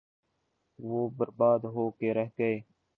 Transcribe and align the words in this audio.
وہ 0.79 1.09
برباد 1.17 1.59
ہو 1.73 1.89
کے 1.91 2.13
رہ 2.13 2.27
گئے۔ 2.39 2.59